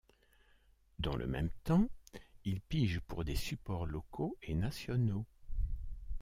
Dans 0.97 1.15
le 1.15 1.27
même 1.27 1.51
temps, 1.63 1.85
il 2.43 2.59
pige 2.59 3.01
pour 3.01 3.23
des 3.23 3.35
supports 3.35 3.85
locaux 3.85 4.35
et 4.41 4.55
nationaux. 4.55 5.27